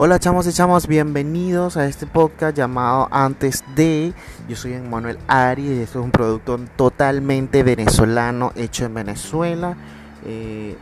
Hola 0.00 0.20
chamos 0.20 0.46
y 0.46 0.52
chamos, 0.52 0.86
bienvenidos 0.86 1.76
a 1.76 1.84
este 1.86 2.06
podcast 2.06 2.56
llamado 2.56 3.08
Antes 3.10 3.64
de. 3.74 4.14
Yo 4.48 4.54
soy 4.54 4.74
Manuel 4.74 5.18
Ari 5.26 5.66
y 5.66 5.80
esto 5.80 5.98
es 5.98 6.04
un 6.04 6.12
producto 6.12 6.56
totalmente 6.76 7.64
venezolano 7.64 8.52
hecho 8.54 8.84
en 8.84 8.94
Venezuela. 8.94 9.76
Eh, 10.24 10.76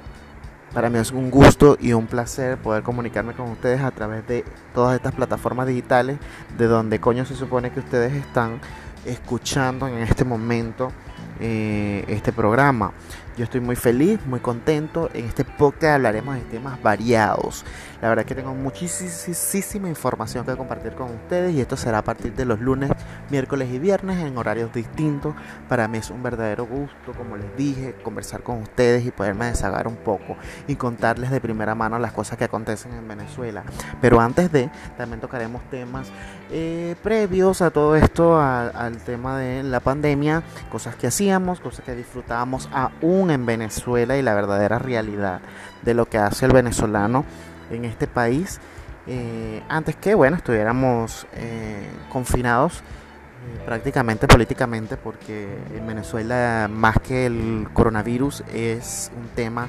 para 0.75 0.91
mí 0.91 0.99
es 0.99 1.13
un 1.13 1.31
gusto 1.31 1.79
y 1.81 1.95
un 1.95 2.07
placer 2.07 2.59
poder 2.59 2.83
comunicarme 2.83 3.33
con 3.33 3.49
ustedes 3.53 3.81
a 3.81 3.91
través 3.91 4.29
de 4.29 4.45
todas 4.75 4.95
estas 4.97 5.15
plataformas 5.15 5.67
digitales 5.67 6.19
de 6.59 6.67
donde 6.67 7.01
coño 7.01 7.25
se 7.25 7.37
supone 7.37 7.71
que 7.71 7.81
ustedes 7.81 8.13
están 8.13 8.61
escuchando 9.07 9.89
en 9.89 9.97
este 10.01 10.27
momento 10.27 10.93
eh, 11.41 12.05
este 12.09 12.35
programa. 12.35 12.93
Yo 13.37 13.45
estoy 13.45 13.61
muy 13.61 13.77
feliz, 13.77 14.25
muy 14.25 14.41
contento. 14.41 15.11
En 15.13 15.27
este 15.27 15.45
podcast 15.45 15.97
hablaremos 15.97 16.37
de 16.37 16.41
temas 16.41 16.83
variados. 16.83 17.67
La 18.01 18.09
verdad 18.09 18.25
es 18.25 18.29
que 18.29 18.35
tengo 18.35 18.55
muchísima 18.55 19.91
información 19.91 20.47
que 20.47 20.57
compartir 20.57 20.93
con 20.93 21.15
ustedes 21.15 21.55
y 21.55 21.61
esto 21.61 21.77
será 21.77 21.99
a 21.99 22.03
partir 22.03 22.33
de 22.35 22.47
los 22.47 22.61
lunes, 22.61 22.91
miércoles 23.29 23.69
y 23.71 23.79
viernes 23.79 24.25
en 24.25 24.39
horarios 24.39 24.73
distintos. 24.73 25.35
Para 25.69 25.87
mí 25.87 25.99
es 25.99 26.09
un 26.09 26.23
verdadero 26.23 26.65
gusto, 26.65 27.13
como 27.15 27.37
les 27.37 27.55
dije, 27.59 27.95
conversar 28.03 28.43
con 28.43 28.63
ustedes 28.63 29.05
y 29.05 29.11
poderme 29.11 29.47
desagar 29.47 29.87
un 29.87 29.97
poco 29.97 30.39
y 30.67 30.77
contarles 30.77 31.31
de 31.31 31.39
primera 31.39 31.75
mano 31.75 31.99
las 31.99 32.13
cosas 32.13 32.39
que 32.39 32.45
acontecen 32.45 32.95
en 32.95 33.07
Venezuela. 33.07 33.65
Pero 34.01 34.19
antes 34.19 34.51
de, 34.51 34.71
también 34.97 35.21
tocaremos 35.21 35.63
temas 35.71 36.09
eh, 36.51 36.97
previos 37.03 37.61
a 37.61 37.71
todo 37.71 37.97
esto, 37.97 38.41
al 38.41 38.97
tema 39.05 39.39
de 39.39 39.63
la 39.63 39.81
pandemia, 39.81 40.43
cosas 40.71 40.97
que 40.97 41.07
hacíamos, 41.07 41.61
cosas 41.61 41.85
que 41.85 41.95
disfrutábamos 41.95 42.71
aún 42.73 43.26
en 43.31 43.47
Venezuela 43.47 44.17
y 44.17 44.23
la 44.23 44.35
verdadera 44.35 44.79
realidad 44.79 45.41
de 45.83 45.95
lo 45.95 46.07
que 46.07 46.19
hace 46.19 46.47
el 46.47 46.53
venezolano 46.53 47.25
en 47.71 47.85
este 47.85 48.07
país. 48.07 48.61
Eh, 49.07 49.63
antes 49.69 49.97
que, 49.97 50.15
bueno, 50.15 50.37
estuviéramos 50.37 51.27
eh, 51.35 51.89
confinados 52.11 52.79
eh, 52.79 53.63
prácticamente 53.65 54.27
políticamente 54.27 54.97
porque 54.97 55.57
en 55.75 55.87
Venezuela 55.87 56.69
más 56.71 56.99
que 56.99 57.27
el 57.27 57.69
coronavirus 57.73 58.43
es 58.53 59.13
un 59.17 59.29
tema 59.29 59.69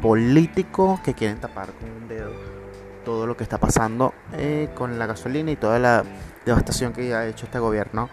político 0.00 1.00
que 1.04 1.12
quieren 1.12 1.38
tapar 1.38 1.68
con 1.72 1.90
un 1.90 2.08
dedo 2.08 2.32
todo 3.04 3.26
lo 3.26 3.36
que 3.36 3.42
está 3.42 3.58
pasando 3.58 4.12
con 4.74 4.98
la 4.98 5.06
gasolina 5.06 5.50
y 5.50 5.56
toda 5.56 5.78
la 5.78 6.04
devastación 6.44 6.92
que 6.92 7.14
ha 7.14 7.26
hecho 7.26 7.46
este 7.46 7.58
gobierno 7.58 8.10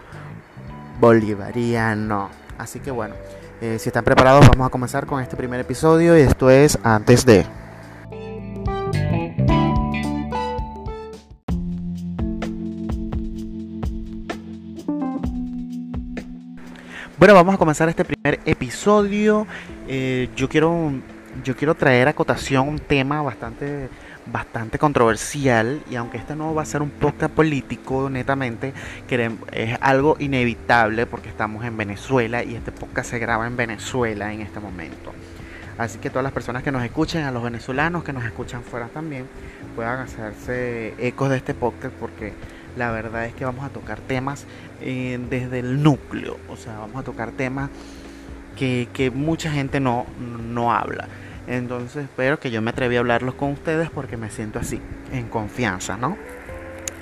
bolivariano. 0.98 2.30
Así 2.56 2.80
que 2.80 2.90
bueno, 2.90 3.14
eh, 3.60 3.78
si 3.78 3.88
están 3.88 4.04
preparados, 4.04 4.48
vamos 4.50 4.66
a 4.66 4.70
comenzar 4.70 5.06
con 5.06 5.22
este 5.22 5.36
primer 5.36 5.60
episodio 5.60 6.16
y 6.16 6.20
esto 6.20 6.50
es 6.50 6.78
Antes 6.82 7.24
de. 7.24 7.46
Bueno, 17.18 17.32
vamos 17.32 17.54
a 17.54 17.58
comenzar 17.58 17.88
este 17.88 18.04
primer 18.04 18.40
episodio. 18.44 19.46
Eh, 19.88 20.28
yo 20.36 20.48
quiero 20.50 20.92
yo 21.42 21.56
quiero 21.56 21.74
traer 21.74 22.08
a 22.08 22.12
cotación 22.12 22.68
un 22.68 22.78
tema 22.78 23.22
bastante 23.22 23.88
bastante 24.26 24.78
controversial 24.78 25.82
y 25.90 25.96
aunque 25.96 26.18
este 26.18 26.34
no 26.34 26.54
va 26.54 26.62
a 26.62 26.66
ser 26.66 26.82
un 26.82 26.90
podcast 26.90 27.32
político 27.32 28.10
netamente, 28.10 28.72
es 29.52 29.78
algo 29.80 30.16
inevitable 30.18 31.06
porque 31.06 31.28
estamos 31.28 31.64
en 31.64 31.76
Venezuela 31.76 32.42
y 32.42 32.54
este 32.54 32.72
podcast 32.72 33.10
se 33.10 33.18
graba 33.18 33.46
en 33.46 33.56
Venezuela 33.56 34.32
en 34.32 34.40
este 34.40 34.60
momento. 34.60 35.12
Así 35.78 35.98
que 35.98 36.08
todas 36.08 36.24
las 36.24 36.32
personas 36.32 36.62
que 36.62 36.72
nos 36.72 36.82
escuchen, 36.82 37.24
a 37.24 37.30
los 37.30 37.42
venezolanos 37.42 38.02
que 38.02 38.12
nos 38.12 38.24
escuchan 38.24 38.62
fuera 38.62 38.88
también, 38.88 39.26
puedan 39.74 40.00
hacerse 40.00 40.94
ecos 40.98 41.28
de 41.28 41.36
este 41.36 41.52
podcast 41.52 41.94
porque 41.94 42.32
la 42.76 42.90
verdad 42.90 43.26
es 43.26 43.34
que 43.34 43.44
vamos 43.44 43.64
a 43.64 43.68
tocar 43.68 44.00
temas 44.00 44.46
eh, 44.80 45.18
desde 45.30 45.60
el 45.60 45.82
núcleo, 45.82 46.38
o 46.48 46.56
sea, 46.56 46.78
vamos 46.78 46.96
a 46.96 47.02
tocar 47.02 47.30
temas 47.32 47.70
que, 48.56 48.88
que 48.92 49.10
mucha 49.10 49.50
gente 49.50 49.80
no, 49.80 50.06
no 50.18 50.72
habla. 50.72 51.08
Entonces 51.46 52.04
espero 52.04 52.38
que 52.40 52.50
yo 52.50 52.60
me 52.60 52.70
atreví 52.70 52.96
a 52.96 53.00
hablarlos 53.00 53.34
con 53.34 53.52
ustedes 53.52 53.90
porque 53.90 54.16
me 54.16 54.30
siento 54.30 54.58
así, 54.58 54.80
en 55.12 55.28
confianza, 55.28 55.96
¿no? 55.96 56.16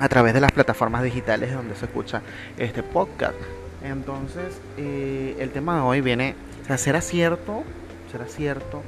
A 0.00 0.08
través 0.08 0.34
de 0.34 0.40
las 0.40 0.52
plataformas 0.52 1.02
digitales 1.02 1.52
donde 1.52 1.74
se 1.76 1.86
escucha 1.86 2.22
este 2.58 2.82
podcast. 2.82 3.34
Entonces, 3.82 4.60
eh, 4.76 5.36
el 5.38 5.50
tema 5.50 5.76
de 5.76 5.80
hoy 5.82 6.00
viene, 6.00 6.34
¿será 6.76 7.00
cierto? 7.00 7.64
¿Será 8.10 8.26
cierto? 8.26 8.82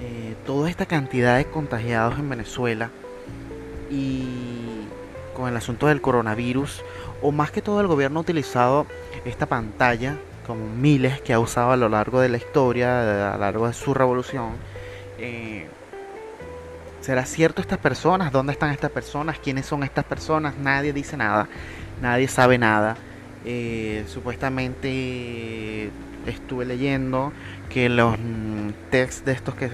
Eh, 0.00 0.34
toda 0.46 0.68
esta 0.68 0.86
cantidad 0.86 1.36
de 1.36 1.44
contagiados 1.44 2.18
en 2.18 2.28
Venezuela 2.28 2.90
y 3.90 4.86
con 5.34 5.48
el 5.48 5.56
asunto 5.56 5.86
del 5.86 6.00
coronavirus, 6.00 6.82
o 7.22 7.32
más 7.32 7.50
que 7.50 7.62
todo 7.62 7.80
el 7.80 7.86
gobierno 7.86 8.20
ha 8.20 8.22
utilizado 8.22 8.86
esta 9.24 9.46
pantalla 9.46 10.16
como 10.46 10.66
miles 10.66 11.20
que 11.20 11.32
ha 11.32 11.38
usado 11.38 11.72
a 11.72 11.76
lo 11.76 11.88
largo 11.88 12.20
de 12.20 12.28
la 12.28 12.36
historia, 12.36 13.30
a 13.30 13.34
lo 13.34 13.40
largo 13.40 13.66
de 13.68 13.72
su 13.72 13.94
revolución, 13.94 14.52
eh, 15.22 15.66
¿será 17.00 17.24
cierto 17.24 17.62
estas 17.62 17.78
personas? 17.78 18.32
¿Dónde 18.32 18.52
están 18.52 18.70
estas 18.70 18.90
personas? 18.90 19.38
¿Quiénes 19.38 19.66
son 19.66 19.84
estas 19.84 20.04
personas? 20.04 20.58
Nadie 20.58 20.92
dice 20.92 21.16
nada, 21.16 21.48
nadie 22.00 22.28
sabe 22.28 22.58
nada. 22.58 22.96
Eh, 23.44 24.04
supuestamente 24.08 25.90
estuve 26.26 26.64
leyendo 26.64 27.32
que 27.68 27.88
los 27.88 28.16
mm, 28.18 28.70
tests 28.90 29.24
de 29.24 29.32
estos 29.32 29.54
que, 29.54 29.70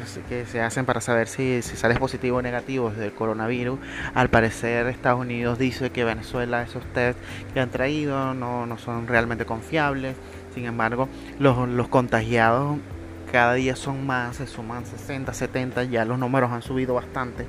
se 0.47 0.61
hacen 0.61 0.85
para 0.85 1.01
saber 1.01 1.29
si, 1.29 1.63
si 1.63 1.77
sales 1.77 1.99
positivo 1.99 2.39
o 2.39 2.43
negativo 2.43 2.91
del 2.91 3.13
coronavirus, 3.13 3.79
al 4.15 4.29
parecer 4.31 4.87
Estados 4.87 5.21
Unidos 5.21 5.59
dice 5.59 5.91
que 5.91 6.05
Venezuela 6.05 6.63
esos 6.63 6.85
tests 6.93 7.21
que 7.53 7.61
han 7.61 7.71
traído 7.71 8.35
no, 8.35 8.67
no 8.67 8.79
son 8.79 9.07
realmente 9.07 9.47
confiables. 9.47 10.15
Sin 10.55 10.67
embargo, 10.67 11.09
los, 11.39 11.69
los 11.69 11.89
contagiados 11.89 12.79
cada 13.31 13.55
día 13.55 13.77
son 13.77 14.07
más, 14.07 14.37
se 14.37 14.47
suman 14.47 14.85
60, 14.87 15.33
70, 15.33 15.85
ya 15.85 16.05
los 16.05 16.19
números 16.19 16.51
han 16.51 16.63
subido 16.63 16.95
bastante. 16.95 17.47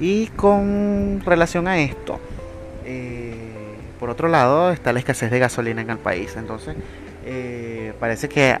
Y 0.00 0.28
con 0.28 1.22
relación 1.24 1.68
a 1.68 1.78
esto, 1.78 2.20
eh, 2.84 3.76
por 3.98 4.10
otro 4.10 4.28
lado 4.28 4.70
está 4.70 4.92
la 4.92 4.98
escasez 4.98 5.30
de 5.30 5.38
gasolina 5.38 5.82
en 5.82 5.90
el 5.90 5.98
país. 5.98 6.36
Entonces, 6.36 6.76
eh, 7.24 7.92
parece 7.98 8.28
que 8.28 8.56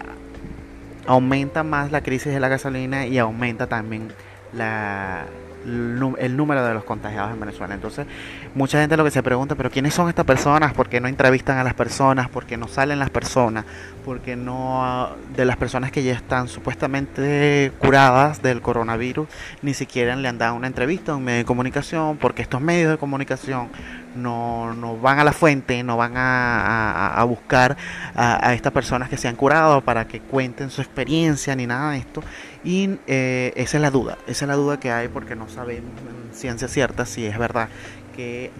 aumenta 1.06 1.62
más 1.62 1.92
la 1.92 2.02
crisis 2.02 2.32
de 2.32 2.40
la 2.40 2.48
gasolina 2.48 3.06
y 3.06 3.18
aumenta 3.18 3.66
también 3.68 4.08
la, 4.52 5.26
el 5.66 6.36
número 6.36 6.64
de 6.64 6.74
los 6.74 6.84
contagiados 6.84 7.32
en 7.32 7.40
Venezuela. 7.40 7.74
Entonces, 7.74 8.06
mucha 8.54 8.80
gente 8.80 8.96
lo 8.96 9.04
que 9.04 9.10
se 9.10 9.22
pregunta, 9.22 9.54
pero 9.54 9.70
¿quiénes 9.70 9.94
son 9.94 10.08
estas 10.08 10.24
personas? 10.24 10.72
¿Por 10.72 10.88
qué 10.88 11.00
no 11.00 11.08
entrevistan 11.08 11.58
a 11.58 11.64
las 11.64 11.74
personas? 11.74 12.28
¿Por 12.28 12.46
qué 12.46 12.56
no 12.56 12.68
salen 12.68 12.98
las 12.98 13.10
personas? 13.10 13.64
¿Por 14.04 14.20
qué 14.20 14.36
no 14.36 15.10
de 15.34 15.44
las 15.44 15.56
personas 15.56 15.90
que 15.90 16.04
ya 16.04 16.12
están 16.12 16.48
supuestamente 16.48 17.72
curadas 17.78 18.42
del 18.42 18.62
coronavirus 18.62 19.26
ni 19.62 19.74
siquiera 19.74 20.14
le 20.14 20.28
han 20.28 20.38
dado 20.38 20.54
una 20.54 20.68
entrevista 20.68 21.12
a 21.12 21.16
un 21.16 21.24
medio 21.24 21.38
de 21.38 21.44
comunicación? 21.44 22.16
Porque 22.16 22.42
estos 22.42 22.60
medios 22.60 22.90
de 22.90 22.98
comunicación 22.98 23.68
no, 24.16 24.74
no 24.74 24.96
van 24.96 25.18
a 25.18 25.24
la 25.24 25.32
fuente, 25.32 25.82
no 25.82 25.96
van 25.96 26.12
a, 26.16 27.24
buscar 27.28 27.76
a, 28.14 28.54
estas 28.54 28.72
personas 28.72 29.08
que 29.08 29.16
se 29.16 29.28
han 29.28 29.36
curado 29.36 29.80
para 29.80 30.06
que 30.06 30.20
cuenten 30.20 30.70
su 30.70 30.80
experiencia 30.80 31.54
ni 31.56 31.66
nada 31.66 31.92
de 31.92 31.98
esto. 31.98 32.22
Y 32.64 32.98
eh, 33.06 33.52
esa 33.56 33.76
es 33.76 33.80
la 33.82 33.90
duda, 33.90 34.18
esa 34.26 34.44
es 34.44 34.48
la 34.48 34.54
duda 34.54 34.80
que 34.80 34.90
hay 34.90 35.08
porque 35.08 35.36
no 35.36 35.48
sabemos 35.48 35.90
en 36.00 36.34
ciencia 36.34 36.68
cierta 36.68 37.06
si 37.06 37.26
es 37.26 37.38
verdad 37.38 37.68
que 38.14 38.50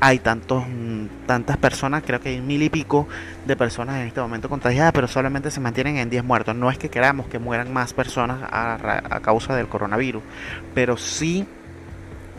hay 0.00 0.18
tantos, 0.18 0.64
tantas 1.26 1.58
personas, 1.58 2.02
creo 2.06 2.20
que 2.20 2.30
hay 2.30 2.40
mil 2.40 2.62
y 2.62 2.70
pico 2.70 3.06
de 3.46 3.54
personas 3.54 3.96
en 3.96 4.06
este 4.06 4.20
momento 4.20 4.48
contagiadas, 4.48 4.92
pero 4.92 5.06
solamente 5.06 5.50
se 5.50 5.60
mantienen 5.60 5.98
en 5.98 6.08
10 6.08 6.24
muertos. 6.24 6.56
No 6.56 6.70
es 6.70 6.78
que 6.78 6.88
queramos 6.88 7.26
que 7.26 7.38
mueran 7.38 7.72
más 7.72 7.92
personas 7.92 8.38
a, 8.50 8.78
a 9.14 9.20
causa 9.20 9.54
del 9.54 9.68
coronavirus, 9.68 10.22
pero 10.74 10.96
sí 10.96 11.46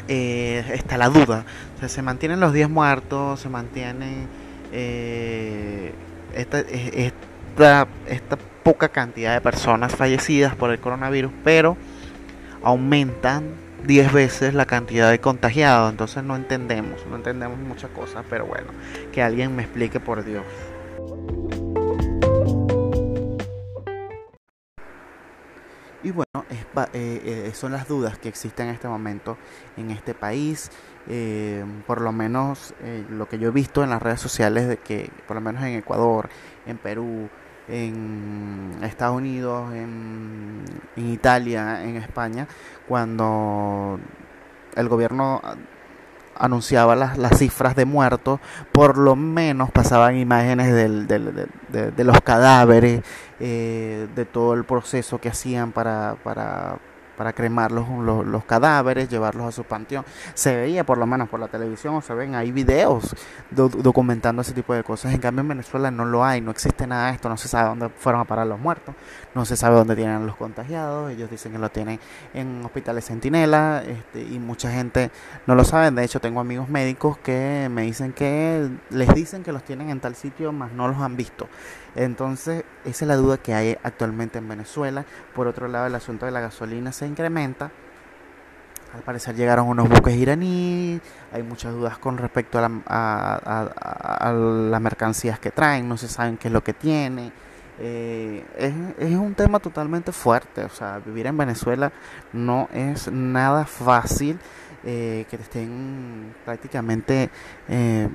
eh, 0.07 0.63
está 0.73 0.97
la 0.97 1.09
duda. 1.09 1.45
se 1.85 2.01
mantienen 2.01 2.39
los 2.39 2.53
10 2.53 2.69
muertos, 2.69 3.39
se 3.39 3.49
mantiene 3.49 4.27
eh, 4.71 5.93
esta, 6.35 6.59
esta, 6.59 7.87
esta 8.07 8.37
poca 8.63 8.89
cantidad 8.89 9.33
de 9.33 9.41
personas 9.41 9.95
fallecidas 9.95 10.55
por 10.55 10.71
el 10.71 10.79
coronavirus, 10.79 11.31
pero 11.43 11.77
aumentan 12.63 13.43
10 13.85 14.13
veces 14.13 14.53
la 14.53 14.65
cantidad 14.65 15.09
de 15.09 15.19
contagiados. 15.19 15.91
Entonces 15.91 16.23
no 16.23 16.35
entendemos, 16.35 17.05
no 17.09 17.15
entendemos 17.15 17.57
muchas 17.59 17.89
cosas, 17.91 18.25
pero 18.29 18.45
bueno, 18.45 18.67
que 19.11 19.21
alguien 19.21 19.55
me 19.55 19.63
explique 19.63 19.99
por 19.99 20.23
Dios. 20.23 20.43
Y 26.03 26.11
bueno, 26.11 26.45
es, 26.49 26.59
eh, 26.93 27.45
eh, 27.47 27.51
son 27.53 27.73
las 27.73 27.87
dudas 27.87 28.17
que 28.17 28.29
existen 28.29 28.67
en 28.67 28.73
este 28.73 28.87
momento 28.87 29.37
en 29.77 29.91
este 29.91 30.13
país. 30.13 30.71
Eh, 31.07 31.63
por 31.87 32.01
lo 32.01 32.11
menos 32.11 32.75
lo 33.09 33.27
que 33.27 33.39
yo 33.39 33.49
he 33.49 33.51
visto 33.51 33.83
en 33.83 33.89
las 33.89 34.01
redes 34.01 34.19
sociales 34.19 34.67
de 34.67 34.77
que, 34.77 35.09
por 35.27 35.35
lo 35.35 35.41
menos 35.41 35.63
en 35.63 35.75
Ecuador, 35.75 36.29
en 36.65 36.77
Perú, 36.77 37.29
en 37.67 38.77
Estados 38.83 39.17
Unidos, 39.17 39.73
en, 39.73 40.63
Italia, 40.95 41.83
en 41.83 41.95
España, 41.97 42.47
cuando 42.87 43.99
el 44.75 44.89
gobierno 44.89 45.41
anunciaba 46.35 46.95
las, 46.95 47.17
las 47.17 47.37
cifras 47.37 47.75
de 47.75 47.85
muertos, 47.85 48.39
por 48.71 48.97
lo 48.97 49.15
menos 49.15 49.71
pasaban 49.71 50.17
imágenes 50.17 50.73
del, 50.73 51.07
del, 51.07 51.47
de, 51.69 51.91
de, 51.91 52.03
los 52.03 52.19
cadáveres, 52.21 53.01
eh, 53.41 54.07
de 54.15 54.25
todo 54.25 54.53
el 54.53 54.63
proceso 54.63 55.19
que 55.19 55.29
hacían 55.29 55.71
para, 55.71 56.15
para 56.23 56.77
para 57.21 57.33
cremar 57.33 57.71
los, 57.71 57.87
los, 58.25 58.43
cadáveres, 58.45 59.07
llevarlos 59.07 59.45
a 59.45 59.51
su 59.51 59.63
panteón. 59.63 60.03
Se 60.33 60.55
veía 60.55 60.83
por 60.83 60.97
lo 60.97 61.05
menos 61.05 61.29
por 61.29 61.39
la 61.39 61.47
televisión 61.47 61.93
o 61.93 62.01
se 62.01 62.15
ven 62.15 62.33
ahí 62.33 62.51
videos 62.51 63.15
documentando 63.51 64.41
ese 64.41 64.53
tipo 64.53 64.73
de 64.73 64.83
cosas. 64.83 65.13
En 65.13 65.19
cambio 65.19 65.41
en 65.41 65.49
Venezuela 65.49 65.91
no 65.91 66.03
lo 66.03 66.25
hay, 66.25 66.41
no 66.41 66.49
existe 66.49 66.87
nada 66.87 67.09
de 67.09 67.13
esto, 67.13 67.29
no 67.29 67.37
se 67.37 67.47
sabe 67.47 67.69
dónde 67.69 67.89
fueron 67.89 68.21
a 68.21 68.25
parar 68.25 68.47
los 68.47 68.59
muertos, 68.59 68.95
no 69.35 69.45
se 69.45 69.55
sabe 69.55 69.75
dónde 69.75 69.95
tienen 69.95 70.25
los 70.25 70.35
contagiados, 70.35 71.11
ellos 71.11 71.29
dicen 71.29 71.51
que 71.51 71.59
lo 71.59 71.69
tienen 71.69 71.99
en 72.33 72.65
hospitales 72.65 73.05
centinela 73.05 73.83
este, 73.85 74.23
y 74.23 74.39
mucha 74.39 74.71
gente 74.71 75.11
no 75.45 75.53
lo 75.53 75.63
sabe. 75.63 75.91
De 75.91 76.03
hecho 76.03 76.19
tengo 76.19 76.39
amigos 76.39 76.69
médicos 76.69 77.19
que 77.19 77.69
me 77.69 77.83
dicen 77.83 78.13
que 78.13 78.67
les 78.89 79.13
dicen 79.13 79.43
que 79.43 79.51
los 79.51 79.63
tienen 79.63 79.91
en 79.91 79.99
tal 79.99 80.15
sitio, 80.15 80.51
mas 80.51 80.71
no 80.71 80.87
los 80.87 80.97
han 80.97 81.15
visto. 81.15 81.47
Entonces, 81.95 82.63
esa 82.85 83.05
es 83.05 83.07
la 83.07 83.15
duda 83.15 83.37
que 83.37 83.53
hay 83.53 83.77
actualmente 83.83 84.37
en 84.37 84.47
Venezuela. 84.47 85.05
Por 85.35 85.47
otro 85.47 85.67
lado, 85.67 85.87
el 85.87 85.95
asunto 85.95 86.25
de 86.25 86.31
la 86.31 86.41
gasolina 86.41 86.91
se 86.91 87.07
incrementa. 87.07 87.71
Al 88.93 89.01
parecer 89.03 89.35
llegaron 89.35 89.69
unos 89.69 89.87
buques 89.87 90.15
iraníes, 90.15 91.01
hay 91.31 91.43
muchas 91.43 91.73
dudas 91.73 91.97
con 91.97 92.17
respecto 92.17 92.59
a, 92.59 92.69
a, 92.87 94.33
las 94.33 94.81
mercancías 94.81 95.39
que 95.39 95.49
traen, 95.49 95.87
no 95.87 95.95
se 95.95 96.09
saben 96.09 96.35
qué 96.35 96.49
es 96.49 96.53
lo 96.53 96.61
que 96.61 96.73
tiene. 96.73 97.31
Eh, 97.79 98.43
es, 98.57 98.73
es, 98.99 99.15
un 99.15 99.33
tema 99.33 99.59
totalmente 99.59 100.11
fuerte, 100.11 100.65
o 100.65 100.69
sea, 100.69 100.99
vivir 100.99 101.25
en 101.25 101.37
Venezuela 101.37 101.91
no 102.33 102.67
es 102.73 103.09
nada 103.09 103.65
fácil, 103.65 104.37
eh, 104.83 105.25
que 105.29 105.37
te 105.37 105.43
estén 105.43 106.33
prácticamente... 106.43 107.29
Eh, 107.69 108.09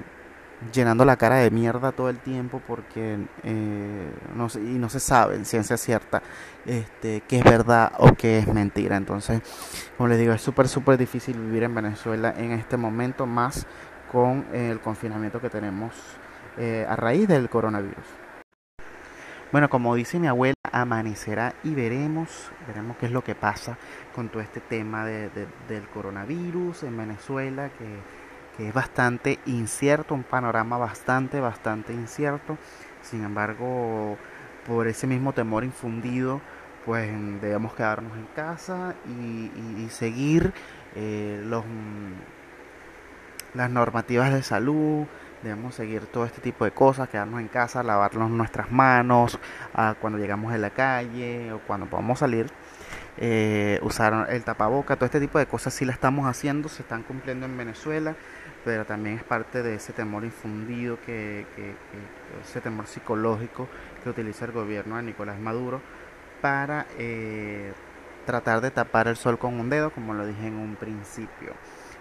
llenando 0.72 1.04
la 1.04 1.16
cara 1.16 1.36
de 1.36 1.50
mierda 1.50 1.92
todo 1.92 2.08
el 2.08 2.18
tiempo 2.18 2.62
porque 2.66 3.18
eh, 3.42 4.10
no 4.34 4.48
y 4.54 4.78
no 4.78 4.88
se 4.88 5.00
sabe 5.00 5.36
en 5.36 5.44
ciencia 5.44 5.76
cierta 5.76 6.22
este, 6.64 7.22
qué 7.28 7.38
es 7.38 7.44
verdad 7.44 7.92
o 7.98 8.14
qué 8.14 8.38
es 8.38 8.46
mentira. 8.46 8.96
Entonces, 8.96 9.40
como 9.96 10.08
les 10.08 10.18
digo, 10.18 10.32
es 10.32 10.40
súper, 10.40 10.68
súper 10.68 10.96
difícil 10.98 11.38
vivir 11.38 11.64
en 11.64 11.74
Venezuela 11.74 12.34
en 12.36 12.52
este 12.52 12.76
momento, 12.76 13.26
más 13.26 13.66
con 14.10 14.46
el 14.52 14.80
confinamiento 14.80 15.40
que 15.40 15.50
tenemos 15.50 15.92
eh, 16.56 16.86
a 16.88 16.96
raíz 16.96 17.28
del 17.28 17.48
coronavirus. 17.48 18.04
Bueno, 19.52 19.70
como 19.70 19.94
dice 19.94 20.18
mi 20.18 20.26
abuela, 20.26 20.54
amanecerá 20.72 21.54
y 21.62 21.74
veremos, 21.74 22.50
veremos 22.66 22.96
qué 22.96 23.06
es 23.06 23.12
lo 23.12 23.22
que 23.22 23.34
pasa 23.34 23.78
con 24.14 24.28
todo 24.28 24.42
este 24.42 24.60
tema 24.60 25.06
de, 25.06 25.30
del 25.68 25.88
coronavirus 25.88 26.82
en 26.82 26.96
Venezuela, 26.96 27.70
que 27.70 28.00
que 28.56 28.68
es 28.68 28.74
bastante 28.74 29.38
incierto, 29.46 30.14
un 30.14 30.22
panorama 30.22 30.78
bastante, 30.78 31.40
bastante 31.40 31.92
incierto. 31.92 32.56
Sin 33.02 33.24
embargo, 33.24 34.16
por 34.66 34.88
ese 34.88 35.06
mismo 35.06 35.32
temor 35.32 35.64
infundido, 35.64 36.40
pues 36.84 37.10
debemos 37.40 37.74
quedarnos 37.74 38.16
en 38.16 38.26
casa 38.34 38.94
y, 39.06 39.88
seguir 39.90 40.52
eh, 40.94 41.42
los, 41.44 41.64
las 43.54 43.70
normativas 43.70 44.32
de 44.32 44.42
salud, 44.42 45.06
debemos 45.42 45.74
seguir 45.74 46.06
todo 46.06 46.24
este 46.24 46.40
tipo 46.40 46.64
de 46.64 46.70
cosas, 46.70 47.08
quedarnos 47.08 47.40
en 47.40 47.48
casa, 47.48 47.82
lavarnos 47.82 48.30
nuestras 48.30 48.70
manos 48.70 49.38
ah, 49.74 49.94
cuando 50.00 50.18
llegamos 50.18 50.52
a 50.52 50.58
la 50.58 50.70
calle 50.70 51.52
o 51.52 51.58
cuando 51.60 51.86
podamos 51.86 52.18
salir. 52.18 52.46
Eh, 53.18 53.80
usar 53.82 54.28
el 54.30 54.44
tapaboca, 54.44 54.96
todo 54.96 55.06
este 55.06 55.20
tipo 55.20 55.38
de 55.38 55.46
cosas 55.46 55.72
sí 55.72 55.84
la 55.84 55.92
estamos 55.92 56.26
haciendo, 56.26 56.68
se 56.68 56.82
están 56.82 57.02
cumpliendo 57.02 57.46
en 57.46 57.56
Venezuela 57.56 58.14
pero 58.66 58.84
también 58.84 59.14
es 59.14 59.22
parte 59.22 59.62
de 59.62 59.76
ese 59.76 59.92
temor 59.92 60.24
infundido, 60.24 60.98
que, 61.06 61.46
ese 62.44 62.60
temor 62.60 62.88
psicológico 62.88 63.68
que 64.02 64.10
utiliza 64.10 64.44
el 64.44 64.50
gobierno 64.50 64.96
de 64.96 65.04
Nicolás 65.04 65.38
Maduro 65.38 65.80
para 66.42 66.84
eh, 66.98 67.72
tratar 68.26 68.60
de 68.60 68.72
tapar 68.72 69.06
el 69.06 69.14
sol 69.14 69.38
con 69.38 69.60
un 69.60 69.70
dedo, 69.70 69.90
como 69.90 70.14
lo 70.14 70.26
dije 70.26 70.48
en 70.48 70.56
un 70.56 70.74
principio. 70.74 71.52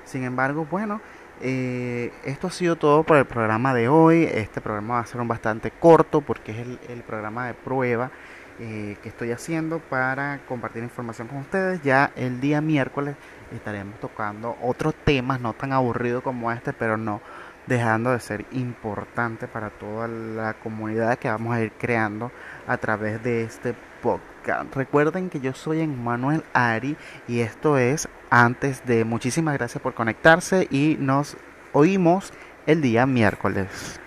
Sin 0.06 0.24
embargo, 0.24 0.68
bueno, 0.70 1.02
eh, 1.42 2.14
esto 2.24 2.48
ha 2.48 2.52
sido 2.52 2.76
todo 2.76 3.04
por 3.04 3.18
el 3.18 3.26
programa 3.26 3.74
de 3.74 3.90
hoy. 3.90 4.24
Este 4.24 4.62
programa 4.62 4.96
va 4.96 5.00
a 5.02 5.06
ser 5.06 5.20
un 5.20 5.28
bastante 5.28 5.72
corto 5.72 6.22
porque 6.22 6.52
es 6.52 6.68
el, 6.90 7.02
programa 7.04 7.48
de 7.48 7.54
prueba 7.54 8.12
eh, 8.60 8.98
que 9.04 9.10
estoy 9.10 9.32
haciendo 9.32 9.80
para 9.80 10.40
compartir 10.48 10.84
información 10.84 11.28
con 11.28 11.40
ustedes. 11.40 11.82
Ya 11.82 12.12
el 12.16 12.40
día 12.40 12.62
miércoles 12.62 13.16
estaremos 13.54 14.00
tocando 14.00 14.56
otros 14.62 14.96
temas 14.96 15.42
no 15.42 15.54
tan 15.54 15.74
aburridos 15.74 16.24
como 16.24 16.52
este, 16.52 16.72
pero 16.72 16.98
no 16.98 17.22
dejando 17.68 18.12
de 18.12 18.20
ser 18.20 18.46
importante 18.52 19.48
para 19.48 19.72
toda 19.72 20.08
la 20.08 20.54
comunidad 20.54 21.18
que 21.18 21.30
vamos 21.30 21.56
a 21.56 21.62
ir 21.62 21.72
creando 21.72 22.32
a 22.68 22.78
través 22.78 23.24
de 23.24 23.44
este 23.44 23.76
podcast. 24.02 24.74
Recuerden 24.76 25.30
que 25.30 25.40
yo 25.40 25.54
soy 25.54 25.82
Emmanuel 25.82 26.44
Ari 26.54 26.96
y 27.28 27.40
esto 27.40 27.78
es 27.78 28.08
antes 28.36 28.86
de 28.86 29.06
muchísimas 29.06 29.54
gracias 29.54 29.82
por 29.82 29.94
conectarse 29.94 30.68
y 30.70 30.98
nos 31.00 31.38
oímos 31.72 32.34
el 32.68 32.82
día 32.82 33.06
miércoles. 33.06 34.02